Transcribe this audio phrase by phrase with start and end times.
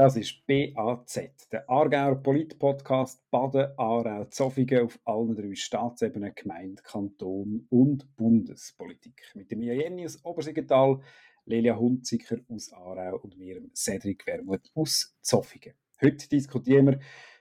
[0.00, 7.66] Das ist BAZ, der Aargauer Polit-Podcast Baden, Aarau, Zofingen auf allen drei Staatsebenen, Gemeinde, Kanton
[7.68, 9.20] und Bundespolitik.
[9.34, 11.02] Mit dem Jenny aus Obersiggenthal,
[11.44, 15.74] Lelia Hunziker aus Aarau und mir, Cedric Wermuth aus Zofingen.
[16.00, 17.00] Heute diskutieren wir,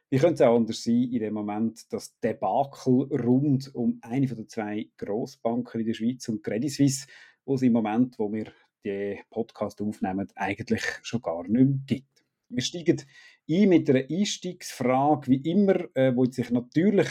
[0.10, 4.50] wie könnte es auch anders sein, in dem Moment das Debakel rund um eine der
[4.50, 7.08] zwei Grossbanken in der Schweiz und Credit Suisse,
[7.46, 8.52] wo es im Moment, wo wir
[8.84, 12.19] den Podcast aufnehmen, eigentlich schon gar nicht mehr gibt.
[12.50, 13.02] Wir steigen
[13.50, 17.08] ein mit einer Einstiegsfrage, wie immer, äh, wo sich natürlich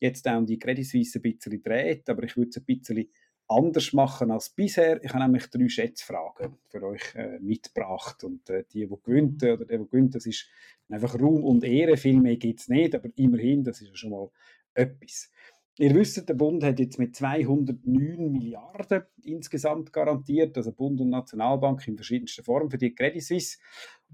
[0.00, 3.08] jetzt auch um die Credit Suisse ein bisschen dreht, aber ich würde es ein bisschen
[3.48, 5.02] anders machen als bisher.
[5.04, 9.58] Ich habe nämlich drei Schätzfragen für euch äh, mitgebracht und äh, die, die gewinnt oder
[9.58, 10.48] der, der gewinnt, das ist
[10.88, 14.10] einfach Ruhm und Ehre, viel mehr gibt es nicht, aber immerhin, das ist ja schon
[14.10, 14.30] mal
[14.74, 15.30] etwas.
[15.78, 21.88] Ihr wisst, der Bund hat jetzt mit 209 Milliarden insgesamt garantiert, also Bund und Nationalbank
[21.88, 23.56] in verschiedensten Formen für die Credit Suisse.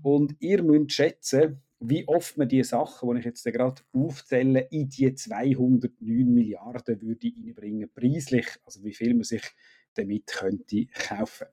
[0.03, 4.89] Und ihr müsst schätzen, wie oft man die Sachen, die ich jetzt gerade aufzähle, in
[4.89, 5.93] die 209
[6.33, 9.43] Milliarden würde reinbringen, preislich, also wie viel man sich
[9.95, 11.47] damit könnte kaufen.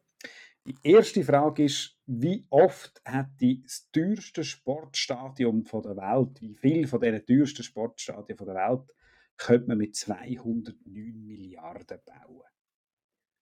[0.68, 7.02] Die erste Frage ist, wie oft hat das teuerste Sportstadion der Welt, wie viel von
[7.02, 8.92] diesen teuersten Sportstadien der Welt
[9.38, 12.48] könnte man mit 209 Milliarden bauen.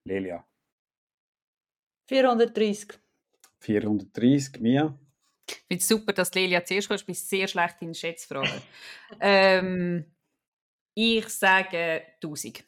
[0.06, 0.46] Lelia.
[2.10, 3.00] 430.
[3.64, 4.98] 430, Mia.
[5.48, 7.00] Ich finde es super, dass Lelia zuerst kommt.
[7.02, 8.62] Ich bin sehr schlecht in Schätzfragen.
[9.20, 10.06] ähm,
[10.94, 12.64] ich sage 1000.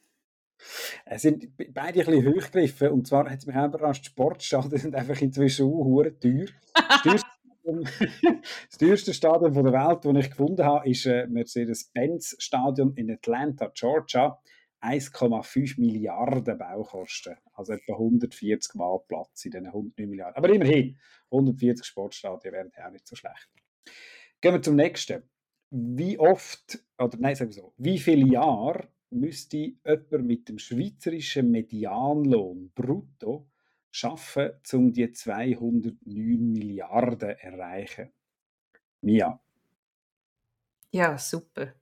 [1.05, 2.89] Es sind beide ein bisschen hochgegriffen.
[2.89, 6.47] Und zwar hat es mich auch überrascht, Sportstadien sind einfach inzwischen auch teuer.
[7.03, 14.39] das teuerste Stadion der Welt, das ich gefunden habe, ist ein Mercedes-Benz-Stadion in Atlanta, Georgia.
[14.85, 17.35] 1,5 Milliarden Baukosten.
[17.53, 20.35] Also etwa 140 Mal Platz in diesen 109 Milliarden.
[20.35, 20.97] Aber immerhin,
[21.31, 23.49] 140 Sportstadien wären ja auch nicht so schlecht.
[24.41, 25.23] Gehen wir zum nächsten.
[25.71, 31.51] Wie oft, oder nein, sagen wir so, wie viele Jahre müsste jemand mit dem schweizerischen
[31.51, 33.49] Medianlohn brutto
[33.91, 38.11] schaffen, um die 209 Milliarden zu erreichen?
[39.01, 39.39] Mia.
[40.91, 41.73] Ja, super.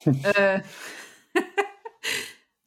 [0.04, 0.60] äh,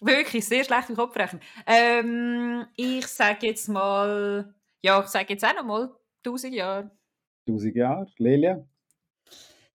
[0.06, 1.41] wirklich sehr schlecht im Kopf rechnen.
[1.66, 6.91] Ähm, ich sage jetzt mal, ja, ich sage jetzt auch noch mal 1000 Jahre.
[7.47, 8.66] 1000 Jahre, Lelia?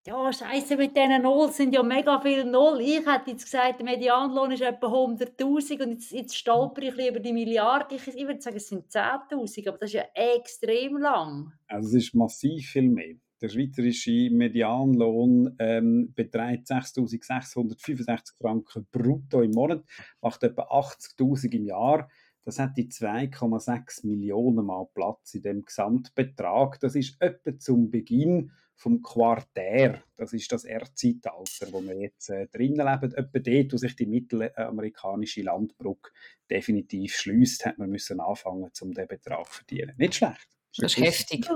[0.08, 2.80] Ja, scheiße, mit diesen Null sind ja mega viele Null.
[2.80, 7.20] Ich hätte jetzt gesagt, der Medianlohn ist etwa 100'000 und jetzt, jetzt stolper ich über
[7.20, 7.96] die Milliarde.
[7.96, 11.52] Ich, ich würde sagen, es sind 10'000, aber das ist ja extrem lang.
[11.68, 13.16] Also es ist massiv viel mehr.
[13.42, 19.84] Der schweizerische Medianlohn ähm, beträgt 6'665 Franken brutto im Monat,
[20.22, 22.09] macht etwa 80'000 im Jahr.
[22.44, 26.80] Das hat die 2,6 Millionen Mal Platz in dem Gesamtbetrag.
[26.80, 30.04] Das ist etwa zum Beginn vom Quartär.
[30.16, 33.14] Das ist das Erdzeitalter, wo wir jetzt äh, drinnen leben.
[33.14, 36.12] Etwa dort, wo sich die mittelamerikanische Landbrücke
[36.50, 39.94] definitiv schließt, hat man müssen anfangen, um diesen Betrag zu verdienen.
[39.98, 40.48] Nicht schlecht.
[40.78, 41.50] Das ist heftig.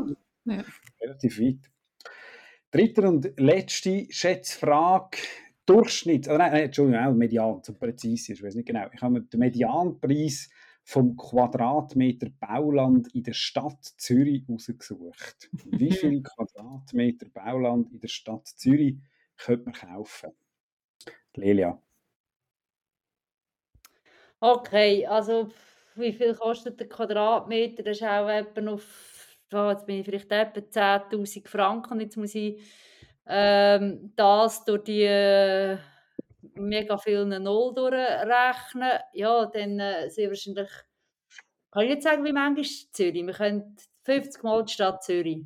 [0.45, 0.63] Ja.
[0.99, 1.71] Relativ weit.
[2.71, 5.17] Dritte und letzte Schätzfrage.
[5.65, 8.87] Durchschnitt, oh nein, nein, Entschuldigung, Median, so präzise ich weiß nicht genau.
[8.93, 10.49] Ich habe mir den Medianpreis
[10.83, 15.49] vom Quadratmeter Bauland in der Stadt Zürich rausgesucht.
[15.65, 18.97] Wie viel Quadratmeter Bauland in der Stadt Zürich
[19.37, 20.31] könnte man kaufen?
[21.35, 21.81] Lelia.
[24.39, 25.51] Okay, also
[25.95, 27.83] wie viel kostet der Quadratmeter?
[27.83, 29.20] Das ist auch etwa auf,
[29.53, 31.99] oh, jetzt bin ich vielleicht etwa 10'000 Franken.
[31.99, 32.61] Jetzt muss ich
[33.27, 35.77] ähm, das durch die äh,
[36.55, 40.69] mega vielen Null durchrechnen, ja, dann äh, sind wahrscheinlich,
[41.71, 43.25] kann ich nicht sagen, wie manchmal ist Zürich.
[43.25, 45.45] Wir können 50 Mal die Stadt Zürich.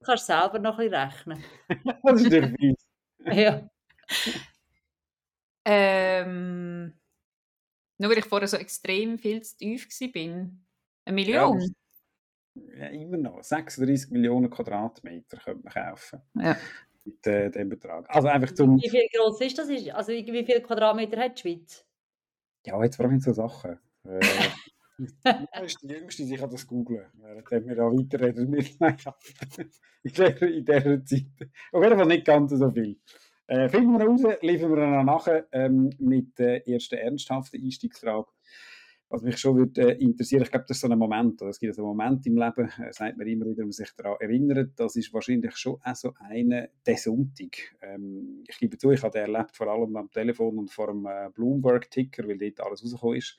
[0.00, 1.44] Du kannst selber noch ein bisschen rechnen.
[2.02, 2.86] das ist der fies.
[3.26, 3.68] ja.
[5.64, 6.92] Ähm,
[7.98, 10.50] nur weil ich vorher so extrem viel zu tief war.
[11.04, 11.74] Eine Million?
[12.54, 13.42] Ja, immer noch.
[13.42, 16.20] 36 Millionen Quadratmeter könnte man kaufen.
[16.34, 16.56] Ja
[17.04, 18.06] mit äh, dem Betrag.
[18.08, 18.80] Also einfach zum...
[18.80, 19.68] Wie viel groß ist das?
[19.68, 21.84] Also wie viele Quadratmeter hat die Schweiz?
[22.64, 23.78] Ja, jetzt brauche ich so Sachen.
[25.24, 27.06] Äh, das ist die Jüngste, ich kann das googlen.
[27.14, 28.54] Während wir da weiterreden.
[30.02, 31.50] in, der, in dieser Zeit.
[31.72, 33.00] Auf jeden Fall nicht ganz so viel.
[33.48, 38.28] Äh, finden wir raus, liefern wir dann nachher ähm, mit der ersten ernsthaften Einstiegsfrage
[39.12, 41.58] was mich schon würde äh, interessieren, ich glaube, das ist so ein Moment, oder es
[41.58, 44.16] gibt so einen Moment im Leben, äh, sagt man immer wieder, wenn man sich daran
[44.20, 47.76] erinnert, das ist wahrscheinlich schon auch so eine, der Sonntag.
[47.82, 51.04] Ähm, ich gebe zu, ich habe den erlebt, vor allem am Telefon und vor dem
[51.04, 53.36] äh, Bloomberg-Ticker, weil dort alles rausgekommen ist.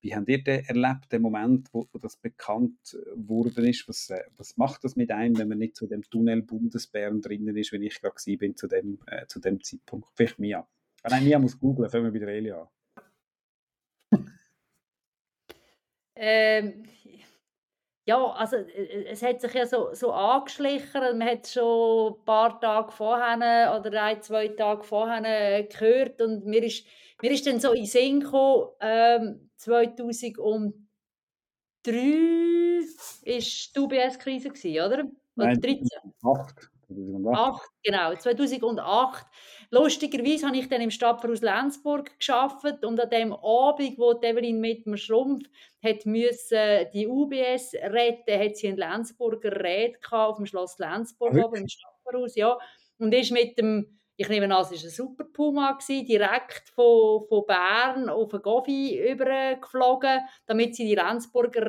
[0.00, 3.88] Wie habt ihr den erlebt, den Moment, wo, wo das bekannt worden ist?
[3.88, 7.56] Was, äh, was macht das mit einem, wenn man nicht zu dem Tunnel Bundesbären drinnen
[7.56, 10.06] ist, wenn ich gerade bin zu dem, äh, zu dem Zeitpunkt?
[10.14, 10.68] Vielleicht Mia.
[11.02, 12.68] Ah, nein, Mia muss googeln, fangen wir bei der Elia an.
[16.16, 16.84] Ähm,
[18.06, 21.18] ja, also äh, es hat sich ja so, so angeschlichen.
[21.18, 26.62] Man hat schon ein paar Tage vorher oder ein, zwei Tage vorher gehört und mir
[26.62, 26.86] ist,
[27.20, 30.72] mir ist dann so in Sinn gekommen, ähm, 2003
[31.84, 35.04] war die UBS-Krise, oder?
[35.04, 35.88] Oder Nein, 13?
[36.22, 36.70] 8.
[36.88, 37.62] 2008.
[37.82, 39.26] genau, 2008.
[39.70, 44.86] Lustigerweise habe ich dann im Stadtverhaus Lenzburg geschafft und an dem Abend, wo Evelyn mit
[44.86, 45.48] dem Schrumpf
[45.82, 51.62] hat müssen, die UBS retten, hat sie einen Lenzburger Red auf dem Schloss Lenzburg oben
[51.62, 52.56] im Stadtverhaus, ja,
[52.98, 57.44] und ist mit dem ich nehme an, es war ein super Puma, direkt von, von
[57.46, 61.68] Bern auf den Govi übergeflogen, damit sie die Lenzburger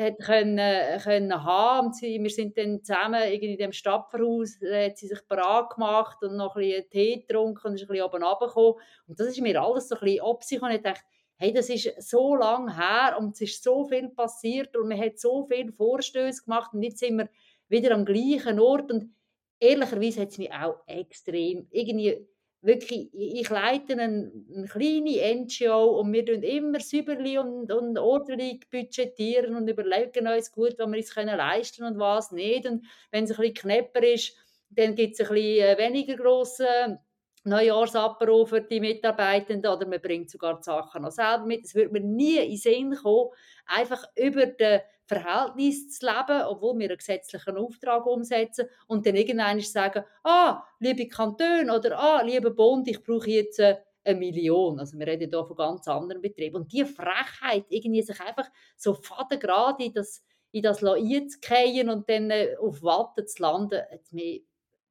[0.00, 1.88] Räte können, können haben.
[1.88, 6.22] Und sie, wir sind dann zusammen in dem Stadtverhaus, da hat sie sich bereit gemacht
[6.22, 8.74] und noch ein bisschen Tee getrunken und ist ein bisschen oben runtergekommen.
[9.06, 11.02] Und das ist mir alles so ein bisschen ob sich und ich dachte,
[11.36, 15.18] hey, das ist so lange her und es ist so viel passiert und man hat
[15.18, 17.28] so viele Vorstöße gemacht und jetzt sind wir
[17.68, 19.14] wieder am gleichen Ort und
[19.58, 22.26] ehrlicherweise hat es mich auch extrem irgendwie
[22.62, 28.68] wirklich, ich leite eine, eine kleine NGO und wir tun immer säuberlich und, und ordentlich
[28.70, 32.66] budgetieren und überlegen uns gut, was wir uns können leisten und was nicht.
[32.66, 34.36] Und wenn es ein bisschen knapper ist,
[34.70, 36.98] dann gibt es ein bisschen äh, weniger grossen
[37.44, 41.64] Neujahrsapero für die Mitarbeitenden oder man bringt sogar die Sachen noch selber mit.
[41.64, 43.30] Es würde mir nie in den Sinn kommen,
[43.64, 44.80] einfach über den
[45.10, 51.08] Verhältnis zu leben, obwohl wir einen gesetzlichen Auftrag umsetzen und dann irgendwann sagen, ah, liebe
[51.08, 54.78] Kantone oder ah, lieber Bund, ich brauche jetzt äh, eine Million.
[54.78, 56.56] Also wir reden hier von ganz anderen Betrieben.
[56.56, 60.22] Und diese Frechheit, irgendwie sich einfach so fadengrad in das,
[60.52, 64.44] in das einzugehen und dann äh, auf Watte zu landen, hat mich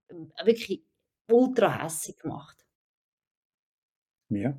[0.09, 0.83] äh, wirklich
[1.31, 2.65] ultra hässig gemacht.
[4.27, 4.53] Ja.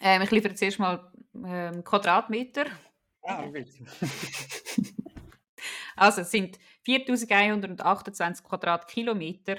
[0.00, 1.12] Ähm, ich liefere zuerst mal
[1.46, 2.66] ähm, Quadratmeter.
[3.22, 3.66] Ah, okay.
[5.96, 9.56] also es sind 4128 Quadratkilometer.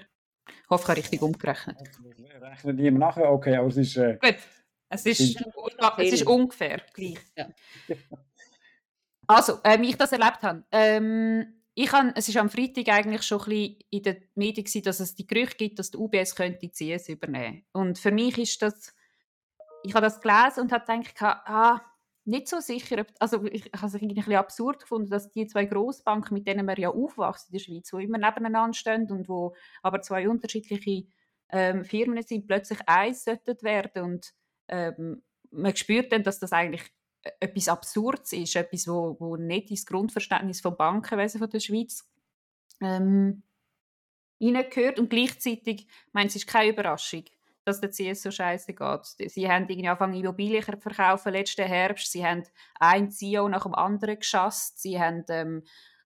[0.47, 1.77] Ich hoffe, ich habe richtig umgerechnet.
[2.41, 3.31] Rechnet niemand nachher?
[3.31, 3.97] Okay, aber es ist...
[3.97, 4.37] Äh, Gut,
[4.89, 5.43] es ist,
[5.97, 7.19] es ist ungefähr gleich.
[7.35, 7.49] Ja.
[9.29, 10.63] Also, äh, wie ich das erlebt habe.
[10.71, 14.81] Ähm, ich habe, es ist am Freitag eigentlich schon ein bisschen in den Medien gewesen,
[14.81, 17.63] dass es die Gerüchte gibt, dass die UBS könnte die CS übernehmen.
[17.71, 18.95] Und für mich ist das,
[19.83, 21.79] ich habe das gelesen und habe gedacht, ah,
[22.29, 26.35] nicht so sicher, also ich habe es irgendwie ein absurd gefunden, dass die zwei Grossbanken,
[26.35, 30.01] mit denen wir ja aufwachsen in der Schweiz, die immer nebeneinander stehen und wo aber
[30.01, 31.07] zwei unterschiedliche
[31.49, 34.33] ähm, Firmen sind, plötzlich eins werden und
[34.67, 36.83] ähm, man spürt dann, dass das eigentlich
[37.25, 42.07] e-, etwas Absurdes ist, etwas, wo, wo nicht ins Grundverständnis von Bankenwesen von der Schweiz
[42.81, 43.43] ähm,
[44.37, 47.25] hineingehört und gleichzeitig, ich meine, es ist keine Überraschung,
[47.69, 49.31] dass der CS so scheiße geht.
[49.31, 52.11] Sie haben irgendwie angefangen Immobilien zu verkaufen letzten Herbst.
[52.11, 52.43] Sie haben
[52.79, 54.81] ein CEO nach dem anderen geschasst.
[54.81, 55.63] Sie haben ähm,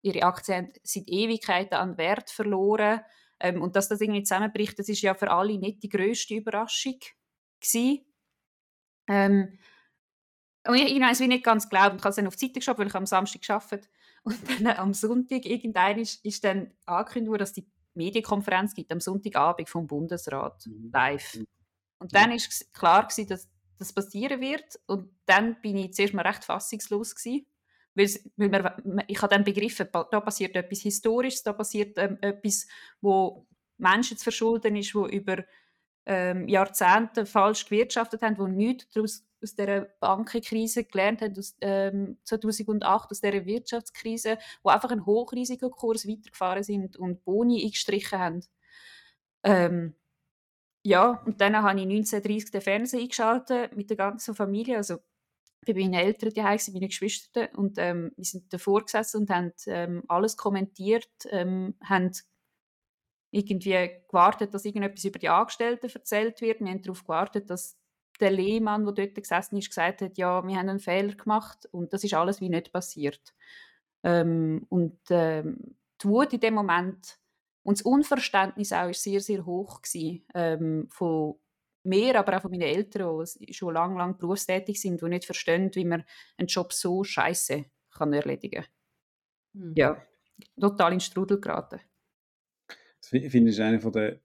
[0.02, 3.02] ihre Aktien seit Ewigkeiten an Wert verloren.
[3.40, 7.00] Ähm, und dass das irgendwie zusammenbricht, das ist ja für alle nicht die größte Überraschung
[7.60, 8.06] gewesen.
[9.08, 9.60] Ähm,
[10.68, 11.96] und ich, ich habe es nicht ganz geglaubt.
[11.98, 13.90] Ich habe es dann auf die Seite geschaut, weil ich am Samstag gearbeitet
[14.24, 19.00] Und dann am Sonntag irgendein ist, ist dann angekündigt worden, dass die Medienkonferenz gibt am
[19.00, 20.90] Sonntagabend vom Bundesrat mhm.
[20.92, 21.36] live.
[21.36, 21.48] Mhm.
[22.00, 22.38] Und dann war
[22.74, 24.80] klar gewesen, dass das passieren wird.
[24.88, 27.46] Und dann bin ich zuerst mal recht fassungslos gewesen,
[27.94, 28.50] weil, weil
[28.84, 32.68] man, ich habe dann begriffen, da passiert etwas Historisches, da passiert ähm, etwas,
[33.02, 33.48] wo
[33.78, 35.44] Menschen zu verschulden ist, die über
[36.06, 42.18] ähm, Jahrzehnte falsch gewirtschaftet haben, die nichts daraus aus der Bankenkrise gelernt haben, aus ähm,
[42.24, 48.46] 2008, aus der Wirtschaftskrise, wo einfach ein Hochrisikokurs weitergefahren sind und Boni eingestrichen haben.
[49.44, 49.96] Ähm,
[50.86, 55.00] ja, und dann habe ich 1930 den Fernseher eingeschaltet mit der ganzen Familie, also
[55.66, 59.52] bei meinen Eltern die bei meinen Geschwistern und ähm, wir sind davor gesessen und haben
[59.66, 62.12] ähm, alles kommentiert, ähm, haben
[63.32, 66.60] irgendwie gewartet, dass irgendetwas über die Angestellten erzählt wird.
[66.60, 67.80] Wir haben darauf gewartet, dass
[68.20, 71.94] der Lehmann, der dort gesessen ist, gesagt hat, ja, wir haben einen Fehler gemacht und
[71.94, 73.34] das ist alles wie nicht passiert.
[74.04, 77.18] Ähm, und ähm, die Wut in dem Moment
[77.66, 81.34] und das Unverständnis auch ist sehr, sehr hoch gewesen, ähm, von
[81.84, 85.72] mir, aber auch von meinen Eltern, die schon lange, lange berufstätig sind, die nicht verstehen,
[85.74, 86.04] wie man
[86.38, 88.66] einen Job so scheiße kann erledigen.
[89.54, 89.74] Mhm.
[89.76, 90.00] Ja,
[90.60, 91.82] total in Strudel geraten.
[93.00, 94.20] Das finde ich eine von der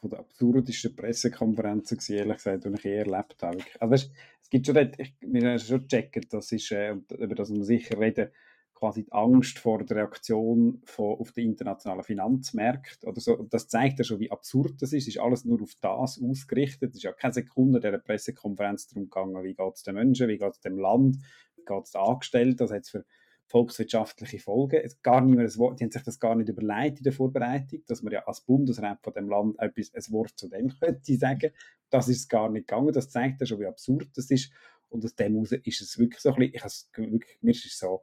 [0.00, 3.58] von der absurdesten Pressekonferenzen gewesen, ehrlich gesagt, die ich je erlebt habe.
[3.80, 7.48] Also, weißt, es gibt schon, ich, wir haben schon gecheckt, das ist, äh, über das
[7.48, 8.30] muss man sicher reden,
[8.78, 13.34] quasi die Angst vor der Reaktion von, auf die internationalen Finanzmärkte oder so.
[13.50, 15.08] Das zeigt ja schon, wie absurd das ist.
[15.08, 16.90] Es ist alles nur auf das ausgerichtet.
[16.90, 20.38] Es ist ja keine Sekunde der Pressekonferenz darum gegangen, wie geht es den Menschen, wie
[20.38, 21.16] geht es dem Land,
[21.56, 23.04] wie geht es den Angestellten, was hat es für
[23.46, 24.80] volkswirtschaftliche Folgen.
[25.02, 27.82] Gar nicht mehr ein Wort, die haben sich das gar nicht überlegt in der Vorbereitung,
[27.88, 31.50] dass man ja als Bundesrat von dem Land etwas, ein Wort zu dem könnte sagen.
[31.90, 32.92] Das ist gar nicht gegangen.
[32.92, 34.52] Das zeigt ja schon, wie absurd das ist.
[34.88, 37.78] Und aus dem heraus ist es wirklich so ein bisschen, ich wirklich, mir ist es
[37.78, 38.02] so,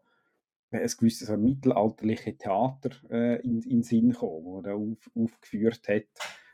[0.71, 6.05] ein gewisses mittelalterliches Theater äh, in, in den Sinn gekommen, wo er auf, aufgeführt hat,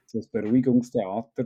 [0.05, 1.45] so ein Beruhigungstheater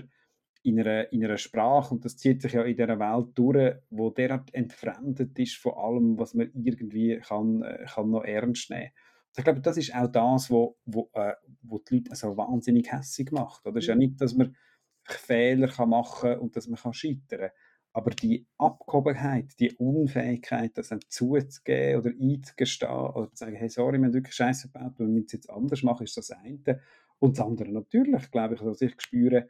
[0.63, 4.09] in einer, in einer Sprache, und das zieht sich ja in dieser Welt durch, wo
[4.09, 8.91] derart entfremdet ist von allem, was man irgendwie kann, äh, kann noch ernst nehmen kann.
[9.37, 13.31] Ich glaube, das ist auch das, wo, wo, äh, wo die Leute so wahnsinnig hässlich
[13.31, 13.65] macht.
[13.65, 13.77] Oder?
[13.77, 14.55] Es ist ja nicht, dass man
[15.03, 17.49] Fehler kann machen kann und dass man kann scheitern kann.
[17.95, 23.97] Aber die Abgehobenheit, die Unfähigkeit, das dann zuzugeben oder einzugestehen oder zu sagen, hey, sorry,
[23.97, 26.81] wir haben wirklich Scheiße gebaut, wir müssen es jetzt anders machen, ist das eine.
[27.19, 29.47] Und das andere natürlich, glaube ich, dass ich spüre,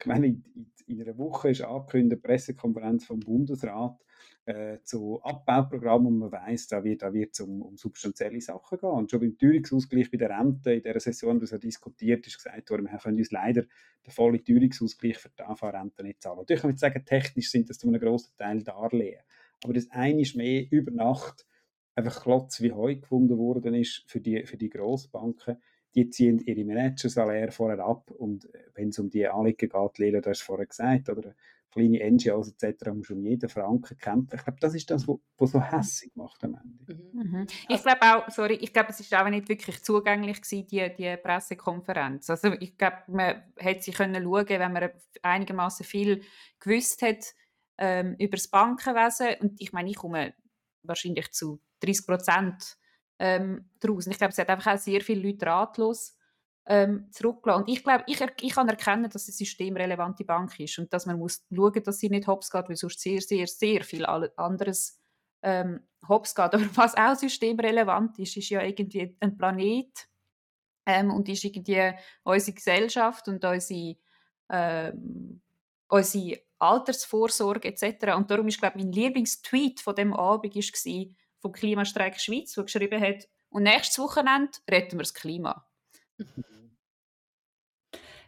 [0.00, 0.44] ich meine, in,
[0.88, 4.03] in einer Woche ist angekündigt, Pressekonferenz vom Bundesrat
[4.46, 8.90] äh, zu Abbauprogrammen und man weiß, da wird wird um, um substanzielle Sachen gehen.
[8.90, 12.70] Und schon beim Teuerungsausgleich bei der Rente in dieser Session, das ja diskutiert ist, gesagt
[12.70, 16.38] worden, wir können uns leider den vollen Teuerungsausgleich für die AV-Rente nicht zahlen.
[16.38, 19.22] Natürlich kann man sagen, technisch sind das zu einem grossen Teil Darlehen.
[19.62, 21.46] Aber das eine ist mehr über Nacht
[21.94, 25.58] einfach Klotz wie Heu gefunden worden ist für die, für die Grossbanken
[25.94, 30.20] die ziehen ihre Managersalär vorher ab und äh, wenn es um die Anliegen geht, Lila,
[30.20, 31.34] du hast es vorher gesagt, oder
[31.74, 32.86] kleine NGOs etc.
[32.94, 34.36] musst du um jeden Franken kämpfen.
[34.36, 36.94] Ich glaube, das ist das, was so hässlich macht am Ende.
[37.12, 37.20] Mhm.
[37.22, 37.46] mhm.
[37.68, 41.16] Ich glaube auch, sorry, ich glaube, es ist auch nicht wirklich zugänglich gewesen, die, die
[41.16, 42.30] Pressekonferenz.
[42.30, 44.90] Also ich glaube, man hätte sie können schauen, wenn man
[45.22, 46.22] einigermaßen viel
[46.60, 47.34] gewusst hat
[47.78, 50.34] ähm, über das Bankenwesen und ich meine, ich komme
[50.82, 52.76] wahrscheinlich zu 30 Prozent
[53.18, 54.06] ähm, daraus.
[54.06, 56.16] Und ich glaube, es hat einfach auch sehr viele Leute ratlos
[56.66, 57.62] ähm, zurückgelassen.
[57.62, 61.18] Und ich glaube, ich, ich kann erkennen, dass es systemrelevante Bank ist und dass man
[61.18, 65.00] muss schauen, dass sie nicht hops geht, weil sonst sehr, sehr, sehr viel anderes
[65.42, 66.44] ähm, hops geht.
[66.54, 70.08] Aber was auch systemrelevant ist, ist ja irgendwie ein Planet
[70.86, 71.92] ähm, und ist irgendwie
[72.22, 73.96] unsere Gesellschaft und unsere,
[74.48, 75.42] ähm,
[75.88, 78.14] unsere Altersvorsorge etc.
[78.16, 82.64] Und darum ist, glaube ich, mein Lieblingstweet von dem Abend war, vom Klimastreik Schweiz, der
[82.64, 85.64] geschrieben hat, und nächstes Wochenende retten wir das Klima.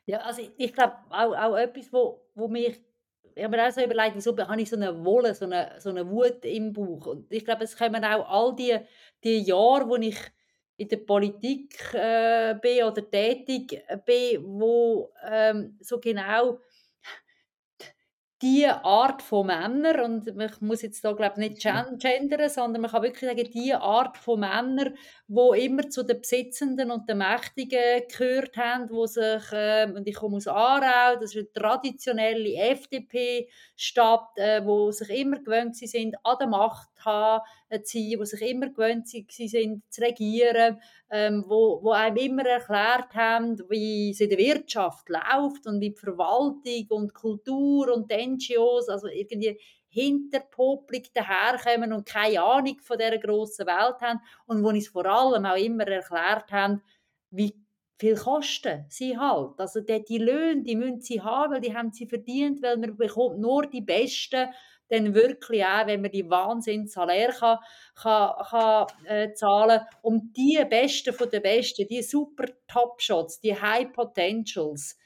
[0.07, 2.81] Ja, also ich, ich glaube auch, auch etwas, wo, wo mich
[3.35, 5.91] ich habe mir auch so überlegt, wieso habe ich so eine Wolle, so eine, so
[5.91, 7.07] eine Wut im Bauch.
[7.07, 8.79] Und ich glaube, es kommen auch all die,
[9.23, 10.17] die Jahre, wo ich
[10.79, 16.59] in der Politik äh, bin oder tätig bin, wo ähm, so genau
[18.43, 23.02] die Art von Männern, und ich muss jetzt da glaube nicht gendern, sondern man kann
[23.02, 24.95] wirklich sagen, die Art von Männern,
[25.26, 30.14] wo immer zu den Besitzenden und den Mächtigen gehört haben, wo sich, äh, und ich
[30.16, 36.37] komme aus Aarau, das ist eine traditionelle FDP-Stadt, äh, wo sich immer gewöhnt sind, an
[36.38, 42.17] der Macht haben, äh, die sich immer gewöhnt sind, zu regieren, ähm, wo, wo einem
[42.17, 47.95] immer erklärt haben, wie es in der Wirtschaft läuft und wie die Verwaltung und Kultur
[47.95, 54.62] und NGOs, also irgendwie hinterpopelig daherkommen und keine Ahnung von dieser grossen Welt haben und
[54.62, 56.83] wo uns vor allem auch immer erklärt haben,
[57.31, 57.55] wie
[57.99, 59.59] viel kosten sie halt.
[59.59, 63.38] Also die, Löhne, die müssen sie haben, weil die haben sie verdient, weil man bekommt
[63.38, 64.49] nur die Besten
[64.88, 67.59] dann wirklich auch, wenn man die Wahnsinn Salär kann,
[67.95, 73.93] kann, kann äh, zahlen um die Besten von den Besten, die super Top-Shots, die High
[73.93, 74.97] Potentials,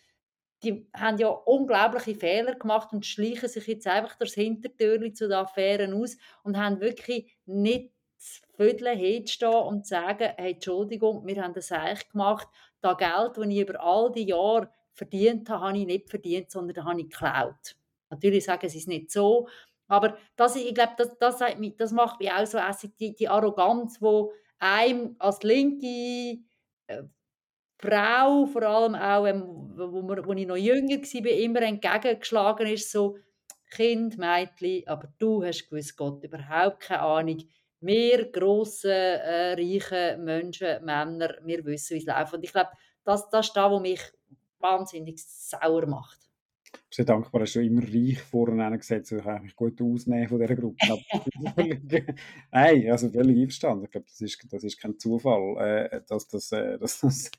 [0.62, 5.38] die haben ja unglaubliche Fehler gemacht und schleichen sich jetzt einfach durchs Hintertürchen zu den
[5.38, 11.42] Affären aus und haben wirklich nicht das Viertel hinzustehen und zu sagen, hey, Entschuldigung, wir
[11.42, 12.48] haben das eigentlich gemacht,
[12.82, 16.84] das Geld, das ich über all die Jahre verdient habe, habe ich nicht verdient, sondern
[16.84, 17.76] habe ich geklaut.
[18.10, 19.48] Natürlich sagen sie es nicht so,
[19.90, 21.38] aber das, ich glaube, das, das,
[21.76, 26.44] das macht mich auch so essig, die, die Arroganz, wo einem als linke
[26.86, 27.02] äh,
[27.78, 29.42] Frau, vor allem auch, ähm,
[29.76, 33.16] wo, wo, wo ich noch jünger war, immer entgegengeschlagen ist, so
[33.70, 37.42] Kind, Mädchen, aber du hast gewiss Gott überhaupt keine Ahnung.
[37.80, 42.34] Wir grossen, äh, reichen Menschen, Männer, wir wissen, wie es läuft.
[42.34, 42.70] Und ich glaube,
[43.04, 44.02] das, das ist das, was mich
[44.58, 46.29] wahnsinnig sauer macht.
[46.92, 50.56] Sehr dankbar, dass du immer reich vorne gesetzt Ich kann mich gut ausnehmen von dieser
[50.56, 50.76] Gruppe.
[52.50, 53.84] Nein, also völlig einverstanden.
[53.84, 55.56] Ich glaube, das ist, das ist kein Zufall,
[55.92, 57.30] äh, dass das, äh, dass das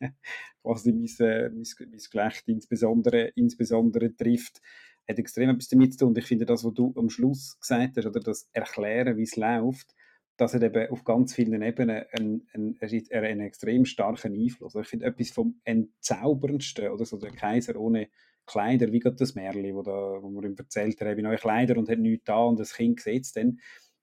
[0.62, 4.62] quasi mein, äh, mein, mein Geschlecht insbesondere, insbesondere trifft.
[5.08, 6.10] Hat extrem etwas damit zu tun.
[6.10, 9.36] Und ich finde, das, was du am Schluss gesagt hast, oder das Erklären, wie es
[9.36, 9.96] läuft,
[10.38, 14.75] das hat eben auf ganz vielen Ebenen einen, einen, einen extrem starken Einfluss.
[14.75, 18.08] Ich finde, etwas vom Entzauberndsten, oder so der Kaiser ohne
[18.51, 21.77] Kleider, wie gerade das Märchen, wo, da, wo wir ihm erzählt haben, habe neue Kleider
[21.77, 23.60] und hat nichts da und das Kind gesetzt, dann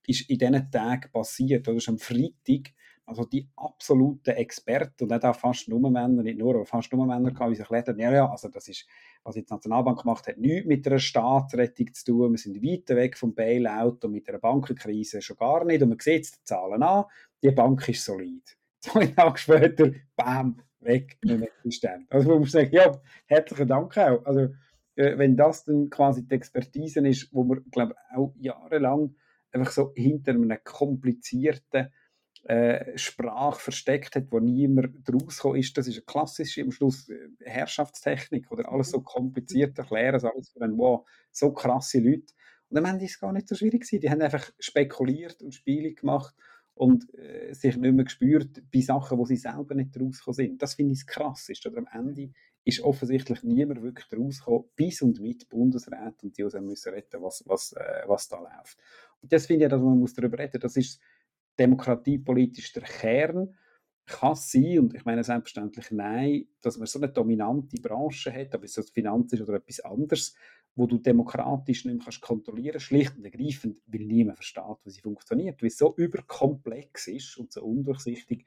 [0.07, 1.77] ist in diesen Tagen passiert, oder?
[1.77, 2.73] Ist am Freitag,
[3.05, 7.31] also die absoluten Experten, und auch fast nur Männer, nicht nur, aber fast nur Männer,
[7.31, 8.87] die sich erklärt ja, ja, also das ist,
[9.23, 12.89] was jetzt die Nationalbank gemacht hat, nichts mit einer Staatsrettung zu tun, wir sind weit
[12.91, 16.83] weg vom Bailout und mit einer Bankenkrise schon gar nicht, und man sieht die Zahlen
[16.83, 17.05] an,
[17.43, 18.57] die Bank ist solid.
[18.81, 22.07] Zwei Tage später, bam, weg, nicht mehr existent.
[22.11, 24.25] Also man muss sagen, ja, herzlichen Dank auch.
[24.27, 24.49] Also
[24.97, 29.15] äh, wenn das dann quasi die Expertise ist, wo man, glaube auch jahrelang
[29.53, 31.93] einfach so hinter einer komplizierten
[32.45, 37.29] äh, Sprache versteckt hat, wo niemand rausgekommen ist, das ist eine klassische am Schluss äh,
[37.45, 42.33] Herrschaftstechnik oder alles so kompliziert erklären, alles für einen, wow, so krasse Leute.
[42.71, 44.01] Und am Ende ist es gar nicht so schwierig gewesen.
[44.01, 46.35] Die haben einfach spekuliert und Spiele gemacht
[46.79, 50.63] und äh, sich nicht mehr gespürt bei Sachen, wo sie selber nicht rausgekommen sind.
[50.63, 51.71] Das finde ich das Krasseste.
[51.71, 52.31] Oder am Ende
[52.65, 57.43] ist offensichtlich niemand wirklich rausgekommen, bis und mit Bundesrat und die uns müssen retten, was,
[57.47, 58.79] was, äh, was da läuft.
[59.21, 60.61] Und das finde ich, dass man muss darüber reden.
[60.61, 61.01] Das ist
[61.59, 63.57] demokratiepolitisch der Kern.
[64.07, 68.55] Kann es sein, und ich meine selbstverständlich nein, dass man so eine dominante Branche hat,
[68.55, 70.35] ob es das Finanz ist oder etwas anderes,
[70.79, 75.01] wo du demokratisch nicht mehr kannst kontrollieren schlicht und ergreifend, weil niemand versteht, wie sie
[75.01, 78.47] funktioniert, weil es so überkomplex ist und so undurchsichtig.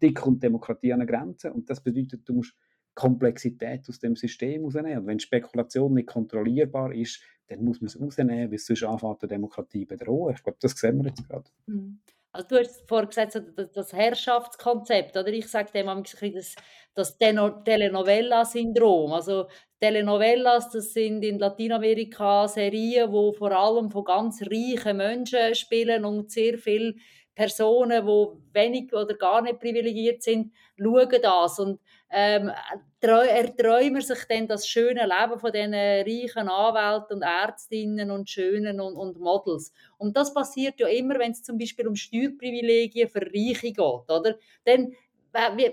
[0.00, 2.54] Ich kommt Demokratie an eine Grenze und das bedeutet, du musst
[2.94, 4.98] Komplexität aus dem System rausnehmen.
[4.98, 9.22] Und wenn Spekulation nicht kontrollierbar ist, dann muss man es rausnehmen, weil es sonst anfängt,
[9.22, 10.34] die Demokratie bedrohen.
[10.36, 11.50] Ich glaube, das sehen wir jetzt gerade.
[11.66, 11.98] Mhm.
[12.34, 13.40] Also du hast vorhin gesagt,
[13.74, 15.28] das Herrschaftskonzept, oder?
[15.28, 16.56] Ich sage dem das,
[16.92, 19.12] das Telenovela-Syndrom.
[19.12, 19.46] Also
[19.80, 26.32] Telenovelas, das sind in Lateinamerika Serien, wo vor allem von ganz reichen Menschen spielen und
[26.32, 26.94] sehr viele
[27.36, 31.78] Personen, die wenig oder gar nicht privilegiert sind, schauen das und
[32.14, 32.52] ähm,
[33.00, 38.96] erträumen sich dann das schöne Leben von diesen reichen Anwälten und Ärztinnen und Schönen und,
[38.96, 39.72] und Models.
[39.98, 44.36] Und das passiert ja immer, wenn es zum Beispiel um Steuerprivilegien für Reiche geht, oder?
[44.64, 44.94] Dann,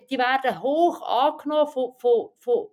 [0.10, 2.68] die werden hoch angenommen von, von, von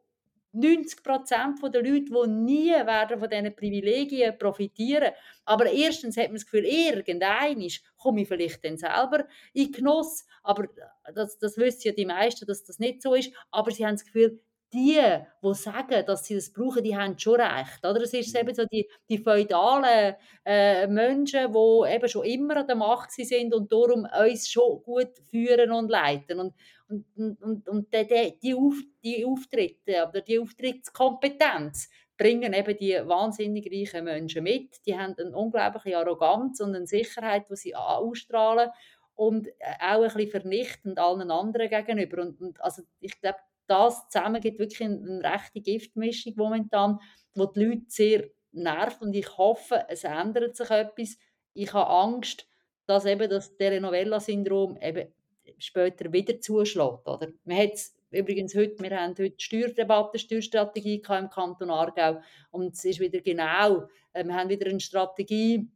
[0.58, 5.12] 90 Prozent der Leute, die nie werden von diesen Privilegien profitieren.
[5.44, 10.26] Aber erstens hat man das Gefühl, irgendein komme ich vielleicht dann selber in Genuss.
[10.42, 10.68] Aber
[11.14, 13.32] das, das wissen ja die meisten, dass das nicht so ist.
[13.50, 14.40] Aber sie haben das Gefühl,
[14.72, 15.00] die,
[15.42, 17.85] die sagen, dass sie das brauchen, die haben schon recht.
[17.85, 18.02] Oder?
[18.02, 22.76] Es ist eben so die, die feudalen äh, Menschen, die eben schon immer an der
[22.76, 26.40] Macht sind und darum uns schon gut führen und leiten.
[26.40, 26.54] Und,
[26.88, 33.70] und, und, und die, die, Auf, die Auftritte oder die Auftrittskompetenz bringen eben die wahnsinnig
[33.72, 34.85] reichen Menschen mit.
[34.85, 38.70] Die haben eine unglaubliche Arroganz und eine Sicherheit, die sie ausstrahlen
[39.14, 39.48] und
[39.81, 42.22] auch ein bisschen vernichtend allen anderen gegenüber.
[42.22, 46.98] Und, und also ich glaube, das zusammen gibt wirklich eine, eine rechte Giftmischung momentan,
[47.35, 51.16] wo die Leute sehr nervt und ich hoffe, es ändert sich etwas.
[51.54, 52.48] Ich habe Angst,
[52.87, 55.12] dass eben das Telenovela-Syndrom eben
[55.59, 57.07] später wieder zuschlägt.
[57.07, 57.28] Oder?
[57.44, 57.72] Man hat
[58.11, 63.88] übrigens heute, wir haben heute Steuerdebatte, Steuerstrategie im Kanton Aargau und es ist wieder genau,
[64.12, 65.70] äh, wir haben wieder eine Strategie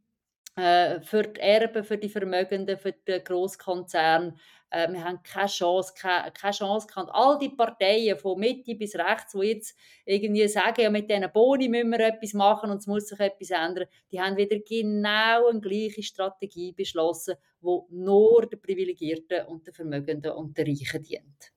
[0.55, 4.35] äh, für die Erben, für die Vermögenden, für die Großkonzerne.
[4.73, 7.11] Äh, wir haben keine Chance, keine, keine Chance gehabt.
[7.13, 11.69] All die Parteien von Mitte bis rechts, die jetzt irgendwie sagen, ja, mit diesen Boni
[11.69, 15.61] müssen wir etwas machen und es muss sich etwas ändern, die haben wieder genau eine
[15.61, 21.53] gleiche Strategie beschlossen, die nur den Privilegierten und den Vermögenden und den Reichen dient.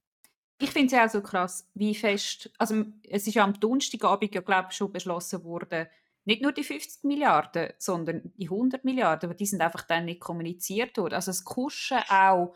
[0.59, 4.35] Ich finde es ja auch so krass, wie fest, also es ist ja am Donnerstagabend
[4.35, 5.87] ja, glaube schon beschlossen worden,
[6.27, 10.21] nicht nur die 50 Milliarden, sondern die 100 Milliarden, aber die sind einfach dann nicht
[10.21, 11.15] kommuniziert worden.
[11.15, 12.53] Also das Kuschen auch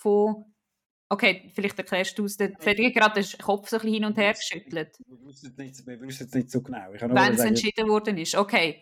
[0.00, 0.50] von
[1.12, 2.36] Okay, vielleicht erklärst du es.
[2.36, 4.96] Der Fredrik gerade den Kopf so ein bisschen hin und her geschüttelt.
[5.04, 6.86] Wir wissen es nicht, nicht, so genau.
[6.92, 8.36] Wenn es entschieden worden ist.
[8.36, 8.80] Okay.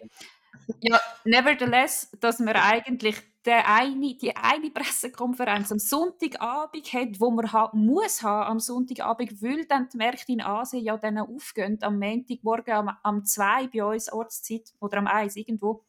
[0.81, 7.51] Ja, nevertheless, dass man eigentlich der eine, die eine Pressekonferenz am Sonntagabend hat, wo man
[7.51, 11.99] ha muss haben am Sonntagabend, weil dann die Märkte in Asien ja dann aufgehen, am
[11.99, 15.87] Montagmorgen am, am 2 bei uns Ortszeit oder am 1 irgendwo,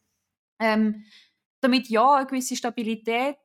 [0.58, 1.04] ähm,
[1.60, 3.36] damit ja eine gewisse Stabilität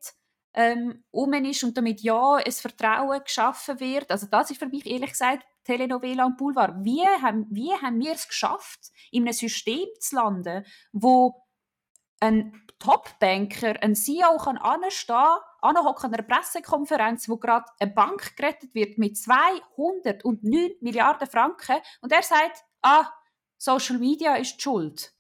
[0.56, 4.10] ähm, um ist und damit ja ein Vertrauen geschaffen wird.
[4.10, 6.76] Also das ist für mich ehrlich gesagt Telenovela und Boulevard.
[6.84, 11.44] Wie haben, wie haben wir es geschafft, in einem System zu landen, wo
[12.22, 18.74] ein Top-Banker, ein CEO kann anstehen, anhocken an einer Pressekonferenz, wo gerade eine Bank gerettet
[18.74, 23.10] wird mit 209 Milliarden Franken und er sagt, ah,
[23.58, 25.14] Social Media ist die schuld.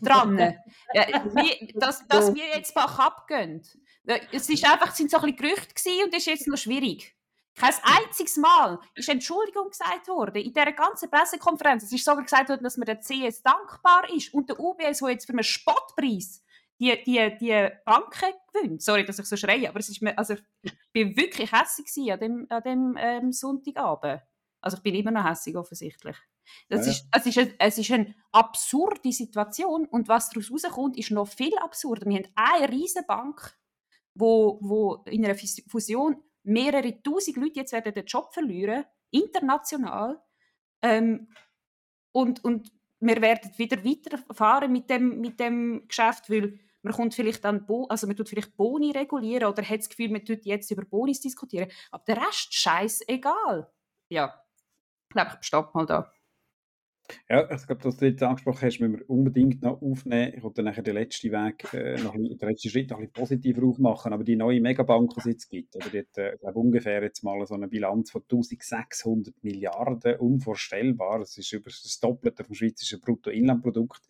[0.00, 0.36] Dran.
[1.74, 3.62] dass, dass wir jetzt Bach abgehen.
[4.04, 7.14] Es ist einfach, sind so ein bisschen Gerüchte und ist jetzt noch schwierig.
[7.54, 11.82] Kein einziges Mal ist Entschuldigung gesagt worden in dieser ganzen Pressekonferenz.
[11.82, 15.10] Es ist sogar gesagt worden, dass man der CS dankbar ist und der UBS, der
[15.10, 16.42] jetzt für einen Spottpreis
[16.80, 18.82] die, die, die Banken gewinnt.
[18.82, 22.20] Sorry, dass ich so schreie, aber es ist mir, also, ich war wirklich hässlich an
[22.20, 24.22] dem, an dem ähm, Sonntagabend.
[24.62, 26.16] Also ich bin immer noch hässlich offensichtlich.
[26.68, 30.96] Das ja, ist, es, ist eine, es ist eine absurde Situation und was daraus rauskommt,
[30.96, 32.06] ist noch viel absurder.
[32.06, 33.58] Wir haben eine riesige Bank,
[34.20, 40.22] wo, wo in einer Fusion mehrere tausend Leute jetzt werden den Job verlieren, international.
[40.82, 41.28] Ähm,
[42.12, 47.44] und, und wir werden wieder weiterfahren mit dem, mit dem Geschäft, weil man kommt vielleicht
[47.44, 50.70] dann, Bo also man tut vielleicht Boni regulieren oder hat das Gefühl, man tut jetzt
[50.70, 51.70] über Bonis diskutieren.
[51.90, 53.70] Aber der Rest scheißegal.
[54.08, 54.42] Ja,
[55.08, 56.10] ich glaube, ich stopp mal da.
[57.28, 60.32] Ja, ich glaube, dass du jetzt angesprochen hast, müssen wir unbedingt noch aufnehmen.
[60.36, 63.66] Ich wollte nachher den letzten Weg, äh, noch, den letzten Schritt noch ein bisschen positiver
[63.66, 64.12] aufmachen.
[64.12, 67.22] Aber die neue Megabank, die es jetzt gibt, oder die hat, äh, glaube ungefähr jetzt
[67.22, 71.20] mal so eine Bilanz von 1600 Milliarden, unvorstellbar.
[71.20, 74.02] Das ist über das Doppelte vom schweizerischen Bruttoinlandprodukt.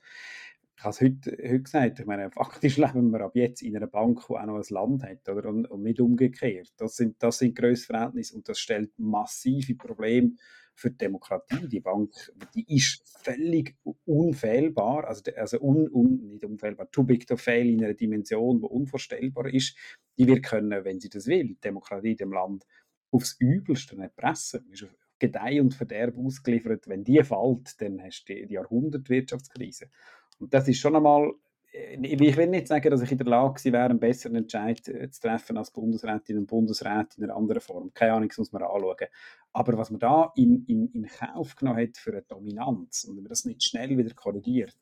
[0.77, 3.87] Ich habe es heute, heute gesagt, ich meine, faktisch leben wir ab jetzt in einer
[3.87, 5.51] Bank, die auch noch ein Land hat, oder?
[5.51, 6.73] Und, und nicht umgekehrt.
[6.79, 10.37] Das sind, das sind Grössverhältnisse und das stellt massive Probleme
[10.81, 11.69] für die Demokratie.
[11.69, 12.13] Die Bank,
[12.55, 17.85] die ist völlig unfehlbar, also, also un, un, nicht unfehlbar, too big to fail in
[17.85, 19.77] einer Dimension, die unvorstellbar ist.
[20.19, 22.67] Die wird können, wenn sie das will, die Demokratie dem Land
[23.11, 24.67] aufs Übelste erpressen.
[24.71, 26.89] Ist auf Gedeih und Verderb ausgeliefert.
[26.89, 29.91] Wenn die fällt, dann hast du die, Jahrhundertwirtschaftskrise.
[30.39, 31.35] Und das ist schon einmal
[31.73, 35.11] ich will nicht sagen, dass ich in der Lage gewesen wäre, einen besseren Entscheid äh,
[35.11, 37.93] zu treffen als Bundesrätin und Bundesrat in einer anderen Form.
[37.95, 39.07] Keine Ahnung, das muss man anschauen.
[39.53, 43.23] Aber was man da in, in, in Kauf genommen hat für eine Dominanz und wenn
[43.25, 44.77] man das nicht schnell wieder korrigiert,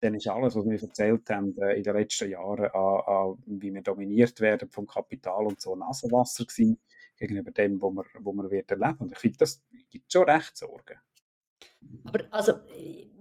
[0.00, 3.72] dann ist alles, was wir erzählt haben äh, in den letzten Jahren, an, an, wie
[3.72, 6.78] wir dominiert werden vom Kapital und so, Nasenwasser gewesen
[7.16, 8.96] gegenüber dem, wo wir, wo wir wird erleben.
[9.00, 10.98] Und ich finde, das gibt schon recht Sorgen.
[12.04, 12.54] Aber also,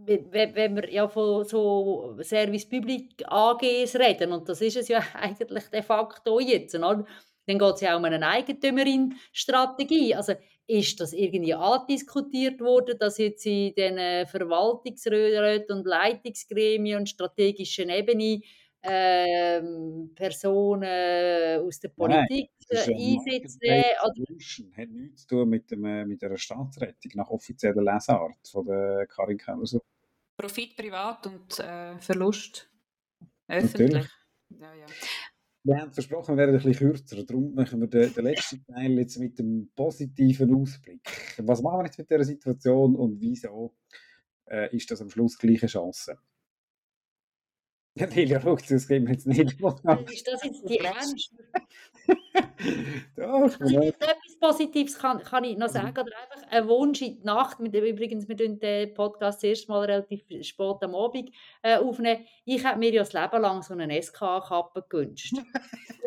[0.06, 5.66] wenn wir ja von so Service Public AGs reden, und das ist es ja eigentlich
[5.70, 7.06] de facto jetzt, oder?
[7.50, 10.14] dann geht es ja auch um eine Eigentümerin-Strategie.
[10.14, 10.34] Also
[10.68, 18.42] ist das irgendwie andiskutiert worden, dass jetzt in den Verwaltungsräten und Leitungsgremien und strategischen Ebene
[18.82, 23.60] ähm, Personen aus der Politik Nein, einsetzen.
[23.62, 24.78] Oder?
[24.78, 29.08] hat nichts zu tun mit, dem, äh, mit der Staatsrettung nach offizieller Lesart von der
[29.08, 29.82] Karin Kellersuch.
[30.38, 32.70] Profit privat und äh, Verlust
[33.48, 33.90] öffentlich.
[33.90, 34.10] Natürlich.
[34.60, 34.86] Ja, ja.
[35.64, 37.24] Wir haben versprochen, wir werden ein bisschen kürzer.
[37.24, 41.02] Darum machen wir den, den letzten Teil jetzt mit dem positiven Ausblick.
[41.40, 43.76] Was machen wir jetzt mit dieser Situation und wieso
[44.46, 46.18] äh, ist das am Schluss gleiche Chance?
[48.00, 49.60] Ja, Delia, schau, das geben wir jetzt nicht.
[50.12, 51.34] Ist das jetzt die Ernst?
[53.18, 55.74] Doch, also, etwas Positives kann, kann ich noch mhm.
[55.74, 56.00] sagen.
[56.00, 57.60] Oder einfach ein Wunsch in die Nacht.
[57.60, 61.30] Mit, übrigens, wir den Podcast das erste Mal relativ spät am Abend
[61.62, 62.26] äh, aufnehmen.
[62.46, 65.36] Ich habe mir ja das Leben lang so eine SK-Kappe gewünscht.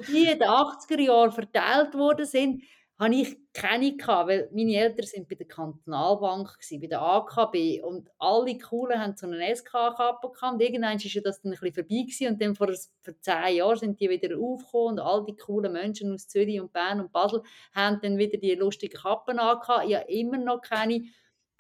[0.09, 2.63] die in den 80er Jahren verteilt worden sind,
[2.99, 8.09] habe ich keine weil meine Eltern sind bei der Kantonalbank gewesen, bei der AKB und
[8.19, 10.63] alle Coolen haben so eine SK-Kappe gehabt.
[10.63, 12.29] Irgendwann ist das dann ein bisschen vorbei gewesen.
[12.29, 12.69] Und dann vor,
[13.01, 14.93] vor zehn Jahren sind die wieder aufgekommen.
[14.93, 17.43] Und all die coolen Menschen aus Zürich und Bern und Basel
[17.75, 19.89] haben dann wieder die lustigen Kappen angehabt.
[19.89, 21.03] Ich habe immer noch keine.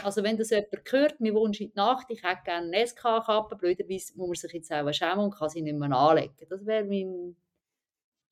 [0.02, 3.56] Also wenn das jemand hört, mir Wunsch in die Nacht, ich hätte gerne eine SK-Kappe,
[3.56, 6.34] blöderweise muss man sich jetzt auch schämen und kann sie nicht mehr anlegen.
[6.48, 7.36] Das wäre mein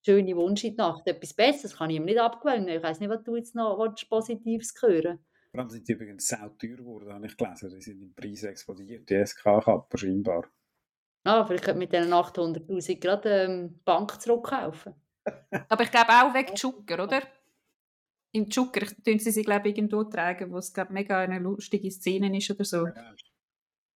[0.05, 1.07] schöne Wunsch in die Nacht.
[1.07, 2.69] Etwas Besseres kann ich ihm nicht abgewöhnen.
[2.69, 5.19] Ich weiß nicht, was du jetzt noch was Positives hören
[5.51, 7.71] Vor allem sind sie übrigens sehr teuer geworden, habe ich gelesen.
[7.71, 10.45] Die sind im Preis explodiert, die SK-Kappen scheinbar.
[11.25, 14.95] Ah, vielleicht könnte mit diesen 800'000 gerade ähm, Bank zurückkaufen.
[15.69, 17.23] Aber ich glaube auch wegen Zucker, oder?
[18.33, 21.91] Im Zucker tun sie sich, glaube ich, irgendwo tragen, wo es glaub, mega eine lustige
[21.91, 22.87] Szene ist oder so.
[22.87, 23.15] Ja,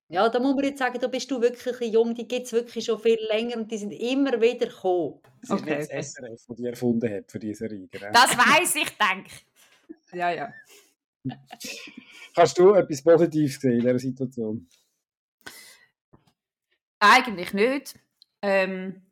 [0.09, 2.53] ja, da muss man jetzt sagen, da bist du wirklich ein jung, die gibt es
[2.53, 5.21] wirklich schon viel länger und die sind immer wieder gekommen.
[5.41, 5.79] Das ist okay.
[5.79, 7.89] nicht das SRF, das die erfunden hat für diese Reihe.
[7.91, 9.31] Das weiß ich, denke
[10.13, 10.53] Ja, ja.
[12.37, 14.69] Hast du etwas Positives gesehen in dieser Situation?
[16.99, 17.99] Eigentlich nicht.
[18.43, 19.03] Ähm,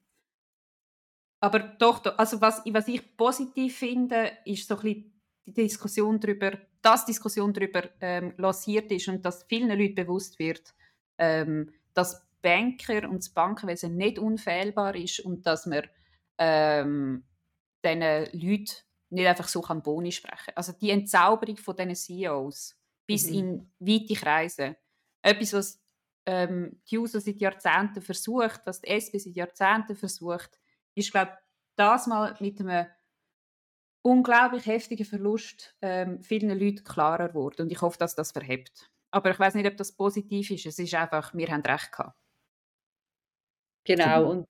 [1.41, 5.13] aber doch, also was, was ich positiv finde, ist so ein bisschen
[5.47, 6.53] die Diskussion darüber,
[6.83, 10.75] dass Diskussion darüber ähm, lanciert ist und dass vielen Leuten bewusst wird,
[11.23, 15.85] ähm, dass Banker und das Bankenwesen nicht unfehlbar ist und dass man
[16.39, 17.25] ähm,
[17.85, 18.01] diesen
[18.33, 18.73] Leuten
[19.11, 23.35] nicht einfach so kann Boni sprechen Also die Entzauberung von diesen CEOs bis mhm.
[23.35, 24.77] in weite Kreise.
[25.23, 25.83] Etwas, was
[26.27, 30.59] ähm, die USA seit Jahrzehnten versucht, was die SP seit Jahrzehnten versucht,
[30.95, 31.39] ist, glaube
[31.77, 32.87] das mal mit einem
[34.03, 37.63] unglaublich heftigen Verlust ähm, vielen Leuten klarer geworden.
[37.63, 38.91] Und ich hoffe, dass das verhebt.
[39.13, 40.67] Aber ich weiß nicht, ob das positiv ist.
[40.67, 42.17] Es ist einfach, wir haben recht gehabt.
[43.85, 44.31] Genau.
[44.31, 44.47] Und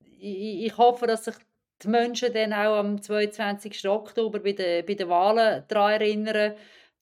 [0.00, 1.36] ich, ich hoffe, dass sich
[1.82, 3.88] die Menschen dann auch am 22.
[3.88, 6.54] Oktober bei den, bei den Wahlen daran erinnern,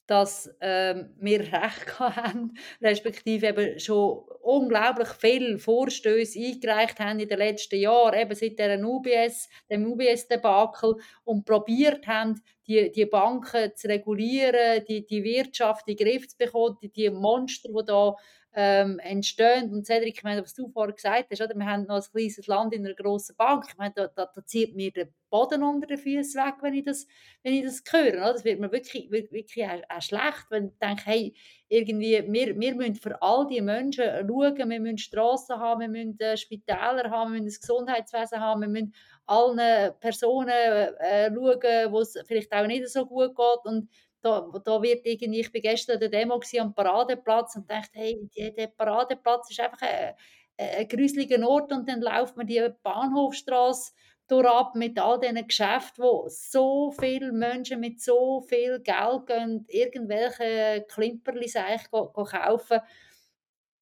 [0.07, 7.39] dass ähm, wir Recht haben, respektive eben schon unglaublich viele Vorstöße eingereicht haben in den
[7.39, 13.89] letzten Jahren, eben seit der UBS, dem UBS-Debakel und probiert haben, die, die Banken zu
[13.89, 18.15] regulieren, die, die Wirtschaft in den Griff zu bekommen, die, die Monster, die da
[18.55, 19.73] ähm, entstehen.
[19.73, 21.55] Und Cedric, ich meine, was du vorher gesagt hast, oder?
[21.55, 23.65] wir haben noch ein kleines Land in einer grossen Bank.
[23.69, 26.85] Ich meine, da, da, da zieht mir der Boden unter den Füßen weg, wenn ich
[26.85, 27.07] das,
[27.43, 28.15] wenn ich das höre.
[28.15, 28.33] Oder?
[28.35, 31.35] Das wird mir wirklich, wirklich auch, auch schlecht, wenn ich denke, hey,
[31.69, 36.21] irgendwie, wir, wir müssen für all die Menschen schauen, wir müssen Strassen haben, wir müssen
[36.21, 42.01] äh, Spitäler haben, wir müssen das Gesundheitswesen haben, wir müssen allen Personen äh, schauen, wo
[42.01, 43.65] es vielleicht auch nicht so gut geht.
[43.65, 43.89] Und
[44.23, 48.29] da, da wird irgendwie, ich bin gestern an der Demo am Paradeplatz und dachte, hey,
[48.57, 50.15] der Paradeplatz ist einfach ein,
[50.57, 53.93] ein gruseliger Ort und dann läuft man die Bahnhofstraße
[54.31, 60.87] ab mit all diesen Geschäften, wo so viele Menschen mit so viel Geld gehen, irgendwelche
[60.89, 62.81] Klimperli kaufen.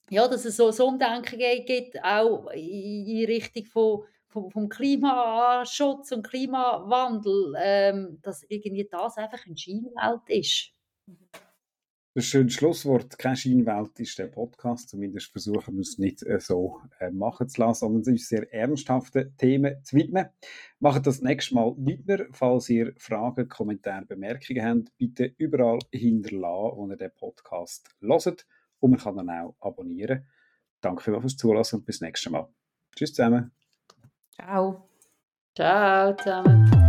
[0.09, 6.27] Ja, dass es so ein Umdenken gibt, auch in Richtung von vom, vom Klimaschutz und
[6.27, 10.73] Klimawandel, ähm, dass irgendwie das einfach eine Scheinwelt ist.
[12.13, 13.19] Das ist ein schönes Schlusswort.
[13.19, 14.89] Keine Scheinwelt ist der Podcast.
[14.89, 19.37] Zumindest versuchen wir es nicht äh, so äh, machen zu lassen, sondern sich sehr ernsthaften
[19.37, 20.27] Themen zu widmen.
[20.81, 22.27] Macht das nächste Mal weiter.
[22.33, 28.45] Falls ihr Fragen, Kommentare, Bemerkungen habt, bitte überall hinterlassen, wo ihr den Podcast hört.
[28.81, 30.27] Und man kann dann auch abonnieren.
[30.81, 32.49] Danke fürs Zuhören und bis nächstes Mal.
[32.97, 33.60] Tschüss zusammen.
[34.41, 34.89] Ciao.
[35.55, 36.80] Ciao zusammen.